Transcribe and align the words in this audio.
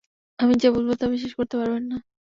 আমি 0.39 0.53
যা 0.61 0.69
বলবো 0.75 0.93
তা 0.95 1.05
বিশ্বাস 1.07 1.33
করতে 1.35 1.55
পারবেন 1.57 1.83
না। 1.85 1.97